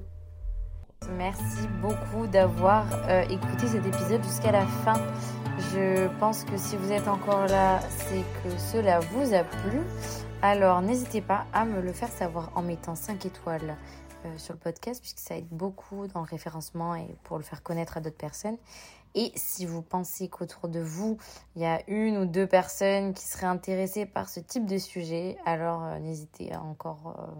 [1.17, 2.85] Merci beaucoup d'avoir
[3.29, 5.01] écouté cet épisode jusqu'à la fin.
[5.73, 9.81] Je pense que si vous êtes encore là, c'est que cela vous a plu.
[10.41, 13.75] Alors n'hésitez pas à me le faire savoir en mettant 5 étoiles
[14.25, 17.61] euh, sur le podcast, puisque ça aide beaucoup dans le référencement et pour le faire
[17.61, 18.57] connaître à d'autres personnes.
[19.15, 21.17] Et si vous pensez qu'autour de vous,
[21.55, 25.37] il y a une ou deux personnes qui seraient intéressées par ce type de sujet,
[25.45, 27.33] alors euh, n'hésitez encore...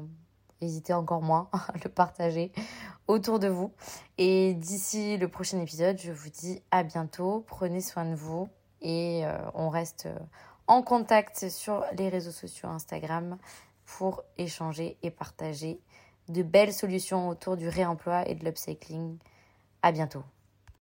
[0.61, 2.51] N'hésitez encore moins à le partager
[3.07, 3.71] autour de vous.
[4.17, 7.43] Et d'ici le prochain épisode, je vous dis à bientôt.
[7.47, 8.49] Prenez soin de vous
[8.81, 10.19] et euh, on reste euh,
[10.67, 13.37] en contact sur les réseaux sociaux Instagram
[13.85, 15.79] pour échanger et partager
[16.27, 19.17] de belles solutions autour du réemploi et de l'upcycling.
[19.81, 20.23] À bientôt.